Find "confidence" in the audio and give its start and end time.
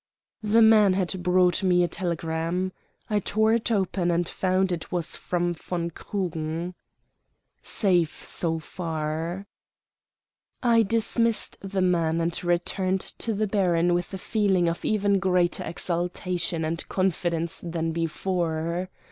16.89-17.61